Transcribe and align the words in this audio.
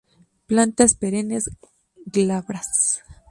Plantas 0.47 0.95
perennes, 0.95 1.51
glabras. 2.07 3.03